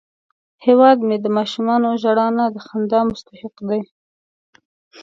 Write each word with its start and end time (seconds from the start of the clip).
هیواد 0.65 0.97
مې 1.07 1.17
د 1.21 1.27
ماشومانو 1.37 1.89
ژړا 2.01 2.27
نه، 2.37 2.45
د 2.53 2.57
خندا 2.65 2.99
مستحق 3.09 3.55
دی 3.69 3.81